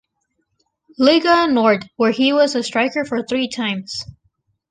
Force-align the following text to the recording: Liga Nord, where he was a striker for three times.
Liga 0.97 1.45
Nord, 1.47 1.87
where 1.95 2.09
he 2.09 2.33
was 2.33 2.55
a 2.55 2.63
striker 2.63 3.05
for 3.05 3.21
three 3.21 3.47
times. 3.47 4.03